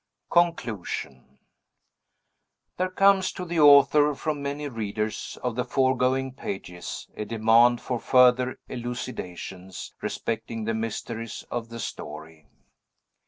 CONCLUSION 0.31 1.37
There 2.77 2.89
comes 2.89 3.31
to 3.33 3.45
the 3.45 3.59
author, 3.59 4.15
from 4.15 4.41
many 4.41 4.67
readers 4.67 5.37
of 5.43 5.55
the 5.55 5.63
foregoing 5.63 6.33
pages, 6.33 7.07
a 7.15 7.23
demand 7.23 7.81
for 7.81 7.99
further 7.99 8.59
elucidations 8.67 9.93
respecting 10.01 10.63
the 10.63 10.73
mysteries 10.73 11.45
of 11.51 11.69
the 11.69 11.79
story. 11.79 12.47